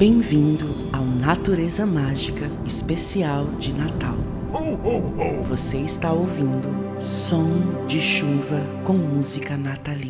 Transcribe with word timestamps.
Bem-vindo 0.00 0.64
ao 0.94 1.04
Natureza 1.04 1.84
Mágica 1.84 2.50
Especial 2.64 3.44
de 3.58 3.74
Natal. 3.74 4.16
Você 5.46 5.76
está 5.76 6.10
ouvindo 6.10 6.98
som 6.98 7.84
de 7.86 8.00
chuva 8.00 8.62
com 8.82 8.94
música 8.94 9.58
natalina. 9.58 10.09